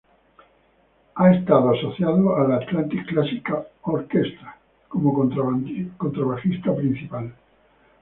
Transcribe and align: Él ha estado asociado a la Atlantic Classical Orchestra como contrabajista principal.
Él 0.03 0.45
ha 1.27 1.31
estado 1.31 1.73
asociado 1.73 2.35
a 2.35 2.47
la 2.47 2.55
Atlantic 2.55 3.05
Classical 3.05 3.67
Orchestra 3.83 4.57
como 4.87 5.13
contrabajista 5.13 6.75
principal. 6.75 7.31